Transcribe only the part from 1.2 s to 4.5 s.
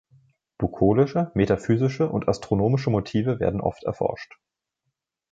metaphysische und astronomische Motive werden oft erforscht.